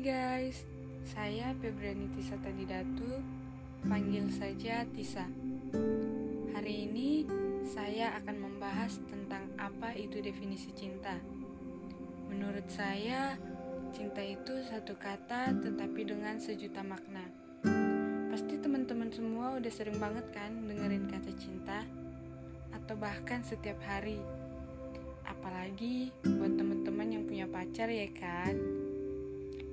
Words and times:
guys, 0.00 0.64
saya 1.04 1.52
Febriani 1.60 2.08
Tisa 2.16 2.32
Tadidatu, 2.40 3.20
panggil 3.84 4.32
saja 4.32 4.80
Tisa. 4.96 5.28
Hari 6.56 6.88
ini 6.88 7.28
saya 7.68 8.16
akan 8.16 8.48
membahas 8.48 8.96
tentang 9.12 9.52
apa 9.60 9.92
itu 9.92 10.24
definisi 10.24 10.72
cinta. 10.72 11.20
Menurut 12.32 12.64
saya, 12.72 13.36
cinta 13.92 14.24
itu 14.24 14.64
satu 14.72 14.96
kata 14.96 15.60
tetapi 15.60 16.08
dengan 16.08 16.40
sejuta 16.40 16.80
makna. 16.80 17.28
Pasti 18.32 18.56
teman-teman 18.56 19.12
semua 19.12 19.60
udah 19.60 19.68
sering 19.68 20.00
banget 20.00 20.24
kan 20.32 20.64
dengerin 20.64 21.12
kata 21.12 21.28
cinta 21.36 21.84
atau 22.72 22.96
bahkan 22.96 23.44
setiap 23.44 23.76
hari. 23.84 24.16
Apalagi 25.28 26.08
buat 26.24 26.56
teman-teman 26.56 27.20
yang 27.20 27.28
punya 27.28 27.44
pacar 27.44 27.92
ya 27.92 28.08
kan. 28.16 28.79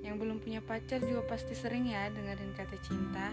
Yang 0.08 0.24
belum 0.24 0.38
punya 0.40 0.64
pacar 0.64 1.04
juga 1.04 1.28
pasti 1.28 1.52
sering 1.52 1.92
ya 1.92 2.08
dengerin 2.08 2.56
kata 2.56 2.80
cinta. 2.80 3.28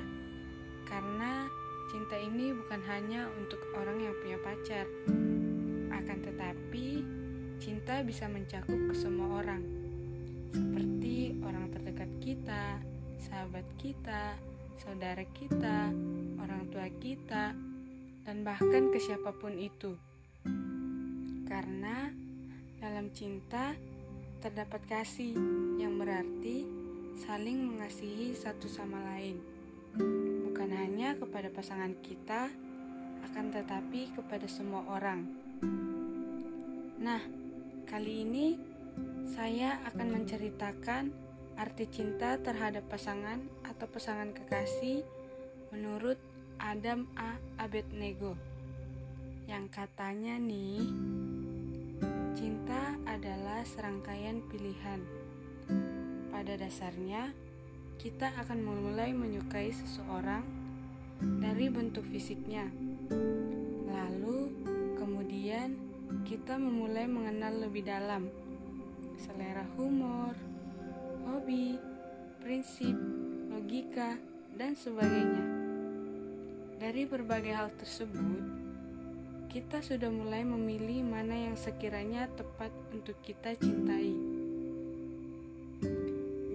Karena 0.91 1.47
cinta 1.95 2.19
ini 2.19 2.51
bukan 2.51 2.83
hanya 2.91 3.31
untuk 3.39 3.63
orang 3.79 4.03
yang 4.03 4.15
punya 4.19 4.43
pacar. 4.43 4.83
Akan 5.95 6.19
tetapi, 6.27 7.07
cinta 7.63 8.03
bisa 8.03 8.27
mencakup 8.27 8.91
ke 8.91 8.95
semua 8.99 9.39
orang. 9.47 9.63
Seperti 10.51 11.39
orang 11.47 11.71
terdekat 11.71 12.11
kita, 12.19 12.83
sahabat 13.23 13.67
kita, 13.79 14.35
saudara 14.83 15.23
kita, 15.31 15.95
orang 16.43 16.67
tua 16.75 16.91
kita, 16.99 17.55
dan 18.27 18.43
bahkan 18.43 18.91
ke 18.91 18.99
siapa 18.99 19.31
pun 19.31 19.55
itu. 19.55 19.95
Karena 21.47 22.11
dalam 22.83 23.15
cinta 23.15 23.79
terdapat 24.45 24.85
kasih 24.85 25.33
yang 25.81 25.97
berarti 25.97 26.69
saling 27.17 27.65
mengasihi 27.65 28.37
satu 28.37 28.69
sama 28.69 29.01
lain. 29.17 29.41
Bukan 30.45 30.69
hanya 30.69 31.17
kepada 31.17 31.49
pasangan 31.49 31.97
kita, 32.05 32.53
akan 33.25 33.45
tetapi 33.49 34.13
kepada 34.13 34.45
semua 34.45 34.85
orang. 34.93 35.25
Nah, 37.01 37.25
kali 37.89 38.29
ini 38.29 38.61
saya 39.33 39.81
akan 39.89 40.13
menceritakan 40.13 41.09
arti 41.57 41.89
cinta 41.89 42.37
terhadap 42.37 42.85
pasangan 42.93 43.41
atau 43.65 43.89
pasangan 43.89 44.29
kekasih 44.37 45.09
menurut 45.73 46.21
Adam 46.61 47.09
A. 47.17 47.41
Abednego. 47.57 48.37
Yang 49.49 49.73
katanya 49.73 50.37
nih, 50.37 50.85
Cinta 52.35 52.99
adalah 53.07 53.63
serangkaian 53.63 54.43
pilihan. 54.51 54.99
Pada 56.35 56.59
dasarnya, 56.59 57.31
kita 57.95 58.35
akan 58.43 58.59
memulai 58.59 59.15
menyukai 59.15 59.71
seseorang 59.71 60.43
dari 61.39 61.71
bentuk 61.71 62.03
fisiknya. 62.11 62.67
Lalu, 63.87 64.51
kemudian 64.99 65.79
kita 66.27 66.59
memulai 66.59 67.07
mengenal 67.07 67.71
lebih 67.71 67.87
dalam 67.87 68.27
selera 69.15 69.63
humor, 69.79 70.35
hobi, 71.31 71.79
prinsip, 72.43 72.99
logika, 73.47 74.19
dan 74.59 74.75
sebagainya. 74.75 75.45
Dari 76.83 77.07
berbagai 77.07 77.55
hal 77.55 77.71
tersebut, 77.79 78.64
kita 79.55 79.87
sudah 79.87 80.11
mulai 80.11 80.43
memilih 80.43 81.07
mana 81.07 81.47
yang 81.47 81.55
sekiranya 81.55 82.27
tepat 82.35 82.75
untuk 82.91 83.15
kita 83.23 83.55
cintai. 83.55 84.11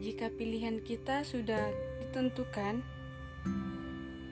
Jika 0.04 0.28
pilihan 0.36 0.84
kita 0.84 1.24
sudah 1.24 1.72
ditentukan, 2.04 2.84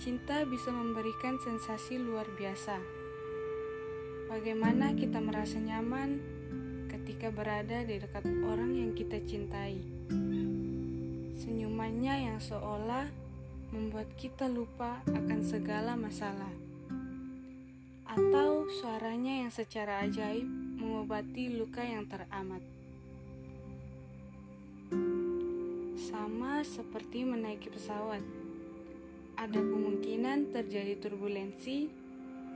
cinta 0.04 0.44
bisa 0.44 0.68
memberikan 0.76 1.40
sensasi 1.40 1.96
luar 1.96 2.28
biasa. 2.36 2.76
Bagaimana 4.36 4.92
kita 5.00 5.24
merasa 5.24 5.64
nyaman 5.64 6.20
ketika 6.92 7.32
berada 7.32 7.88
di 7.88 8.04
dekat 8.04 8.28
orang 8.44 8.76
yang 8.76 8.92
kita 8.92 9.24
cintai? 9.24 9.80
Senyumannya 11.40 12.36
yang 12.36 12.40
seolah 12.44 13.08
membuat 13.72 14.12
kita 14.20 14.52
lupa 14.52 15.00
akan 15.08 15.40
segala 15.40 15.96
masalah 15.96 16.67
atau 18.18 18.66
suaranya 18.66 19.46
yang 19.46 19.54
secara 19.54 20.02
ajaib 20.02 20.50
mengobati 20.82 21.54
luka 21.54 21.86
yang 21.86 22.10
teramat. 22.10 22.66
Sama 26.02 26.66
seperti 26.66 27.22
menaiki 27.30 27.70
pesawat, 27.70 28.26
ada 29.38 29.62
kemungkinan 29.62 30.50
terjadi 30.50 30.98
turbulensi, 30.98 31.94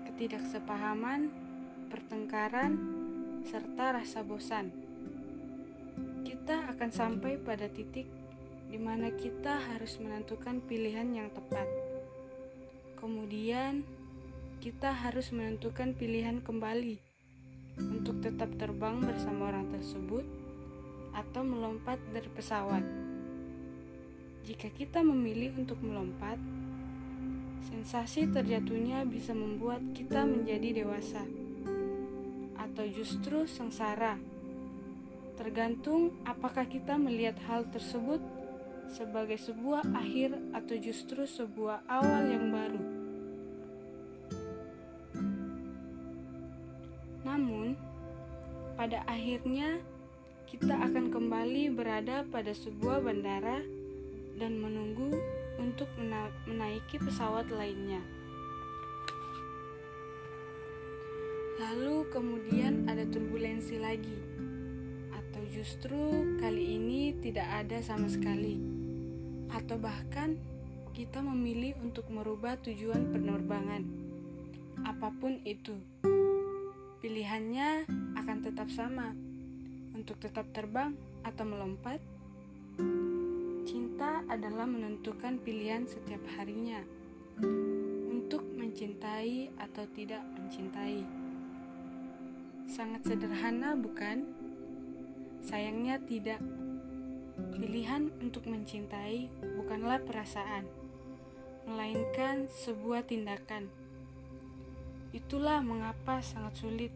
ketidaksepahaman, 0.09 1.29
pertengkaran, 1.93 2.73
serta 3.45 4.01
rasa 4.01 4.25
bosan. 4.25 4.73
Kita 6.25 6.73
akan 6.73 6.89
sampai 6.89 7.37
pada 7.37 7.69
titik 7.69 8.09
di 8.65 8.81
mana 8.81 9.13
kita 9.13 9.61
harus 9.61 10.01
menentukan 10.01 10.57
pilihan 10.65 11.05
yang 11.13 11.29
tepat. 11.29 11.69
Kemudian, 12.97 14.00
kita 14.61 14.93
harus 14.93 15.33
menentukan 15.33 15.97
pilihan 15.97 16.37
kembali 16.37 17.01
untuk 17.81 18.21
tetap 18.21 18.45
terbang 18.61 19.01
bersama 19.01 19.49
orang 19.49 19.73
tersebut 19.73 20.21
atau 21.17 21.41
melompat 21.41 21.97
dari 22.13 22.29
pesawat. 22.29 22.85
Jika 24.45 24.69
kita 24.69 25.01
memilih 25.01 25.57
untuk 25.57 25.81
melompat, 25.81 26.37
sensasi 27.73 28.29
terjatuhnya 28.29 29.01
bisa 29.01 29.33
membuat 29.33 29.81
kita 29.97 30.29
menjadi 30.29 30.85
dewasa 30.85 31.25
atau 32.53 32.85
justru 32.85 33.49
sengsara. 33.49 34.21
Tergantung 35.41 36.13
apakah 36.21 36.69
kita 36.69 37.01
melihat 37.01 37.33
hal 37.49 37.65
tersebut 37.73 38.21
sebagai 38.93 39.41
sebuah 39.41 39.89
akhir 39.97 40.37
atau 40.53 40.77
justru 40.77 41.25
sebuah 41.25 41.81
awal 41.89 42.29
yang 42.29 42.53
baru. 42.53 43.00
Pada 48.91 49.07
akhirnya 49.07 49.79
kita 50.51 50.75
akan 50.75 51.15
kembali 51.15 51.71
berada 51.71 52.27
pada 52.27 52.51
sebuah 52.51 52.99
bandara 52.99 53.63
dan 54.35 54.59
menunggu 54.59 55.15
untuk 55.63 55.87
mena 55.95 56.27
menaiki 56.43 56.99
pesawat 56.99 57.47
lainnya. 57.55 58.03
Lalu 61.55 62.03
kemudian 62.11 62.83
ada 62.91 63.07
turbulensi 63.07 63.79
lagi, 63.79 64.19
atau 65.15 65.39
justru 65.55 66.27
kali 66.43 66.75
ini 66.75 67.15
tidak 67.23 67.47
ada 67.47 67.79
sama 67.79 68.11
sekali, 68.11 68.59
atau 69.55 69.79
bahkan 69.79 70.35
kita 70.91 71.23
memilih 71.23 71.79
untuk 71.79 72.11
merubah 72.11 72.59
tujuan 72.59 73.07
penerbangan, 73.07 73.87
apa 74.83 75.15
pun 75.15 75.39
itu. 75.47 75.79
Pilihannya 77.01 77.89
akan 78.13 78.37
tetap 78.45 78.69
sama 78.69 79.09
untuk 79.97 80.21
tetap 80.21 80.45
terbang 80.53 80.93
atau 81.25 81.49
melompat. 81.49 81.97
Cinta 83.65 84.21
adalah 84.29 84.69
menentukan 84.69 85.41
pilihan 85.41 85.89
setiap 85.89 86.21
harinya 86.37 86.77
untuk 88.05 88.45
mencintai 88.53 89.49
atau 89.57 89.89
tidak 89.97 90.21
mencintai. 90.37 91.01
Sangat 92.69 93.01
sederhana, 93.01 93.73
bukan? 93.73 94.21
Sayangnya, 95.41 95.97
tidak. 96.05 96.37
Pilihan 97.57 98.13
untuk 98.21 98.45
mencintai 98.45 99.25
bukanlah 99.57 99.97
perasaan, 100.05 100.69
melainkan 101.65 102.45
sebuah 102.45 103.09
tindakan 103.09 103.80
Itulah 105.11 105.59
mengapa 105.59 106.23
sangat 106.23 106.55
sulit. 106.55 106.93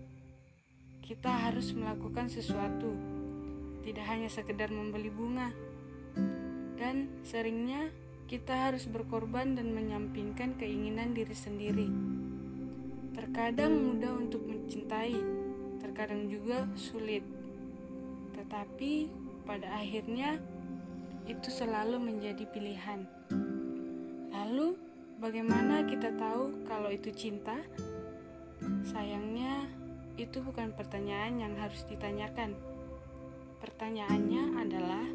Kita 1.03 1.27
harus 1.27 1.75
melakukan 1.75 2.31
sesuatu, 2.31 2.95
tidak 3.83 4.07
hanya 4.07 4.31
sekedar 4.31 4.71
membeli 4.71 5.11
bunga. 5.11 5.51
Dan 6.79 7.11
seringnya 7.27 7.91
kita 8.31 8.71
harus 8.71 8.87
berkorban 8.87 9.59
dan 9.59 9.75
menyampingkan 9.75 10.55
keinginan 10.55 11.11
diri 11.11 11.35
sendiri. 11.35 11.91
Terkadang 13.19 13.75
mudah 13.75 14.15
untuk 14.15 14.47
mencintai, 14.47 15.19
terkadang 15.83 16.31
juga 16.31 16.71
sulit. 16.79 17.27
Tetapi 18.31 19.11
pada 19.43 19.75
akhirnya 19.75 20.39
itu 21.27 21.51
selalu 21.51 21.99
menjadi 21.99 22.47
pilihan. 22.47 23.03
Lalu, 24.31 24.79
bagaimana 25.19 25.83
kita 25.83 26.15
tahu 26.15 26.63
kalau 26.63 26.87
itu 26.89 27.11
cinta? 27.11 27.59
Sayangnya, 28.85 29.65
itu 30.15 30.45
bukan 30.45 30.69
pertanyaan 30.77 31.41
yang 31.41 31.53
harus 31.57 31.81
ditanyakan. 31.89 32.53
Pertanyaannya 33.57 34.43
adalah, 34.61 35.05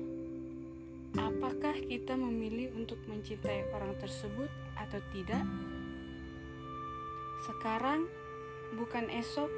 apakah 1.14 1.78
kita 1.86 2.18
memilih 2.18 2.74
untuk 2.74 2.98
mencintai 3.06 3.70
orang 3.70 3.94
tersebut 4.02 4.50
atau 4.74 4.98
tidak? 5.14 5.46
Sekarang, 7.46 8.10
bukan 8.74 9.06
esok, 9.06 9.48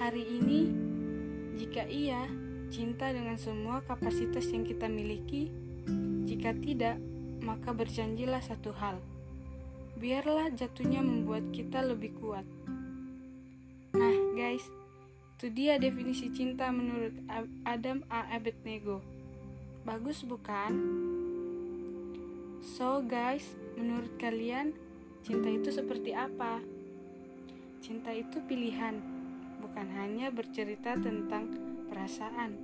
hari 0.00 0.24
ini, 0.24 0.72
jika 1.60 1.84
iya, 1.84 2.24
cinta 2.72 3.12
dengan 3.12 3.36
semua 3.36 3.84
kapasitas 3.84 4.48
yang 4.48 4.64
kita 4.64 4.88
miliki. 4.88 5.52
Jika 6.24 6.56
tidak, 6.56 6.96
maka 7.44 7.76
berjanjilah 7.76 8.40
satu 8.40 8.72
hal. 8.72 9.00
Biarlah 10.00 10.48
jatuhnya 10.52 11.04
membuat 11.04 11.48
kita 11.52 11.84
lebih 11.84 12.16
kuat. 12.20 12.57
Guys, 14.38 14.62
itu 15.34 15.50
dia 15.50 15.82
definisi 15.82 16.30
cinta 16.30 16.70
menurut 16.70 17.10
Adam 17.66 18.06
A. 18.06 18.22
Abednego. 18.30 19.02
Bagus 19.82 20.22
bukan? 20.22 20.78
So, 22.62 23.02
guys, 23.02 23.58
menurut 23.74 24.14
kalian 24.14 24.78
cinta 25.26 25.50
itu 25.50 25.74
seperti 25.74 26.14
apa? 26.14 26.62
Cinta 27.82 28.14
itu 28.14 28.38
pilihan, 28.46 29.02
bukan 29.58 29.90
hanya 29.98 30.30
bercerita 30.30 30.94
tentang 30.94 31.58
perasaan. 31.90 32.54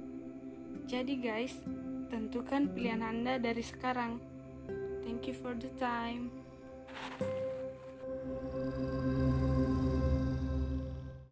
Jadi, 0.87 1.19
guys, 1.19 1.59
tentukan 2.07 2.71
pilihan 2.71 3.03
Anda 3.03 3.43
dari 3.43 3.67
sekarang. 3.67 4.23
Thank 5.03 5.27
you 5.27 5.35
for 5.35 5.59
the 5.59 5.75
time. 5.83 6.31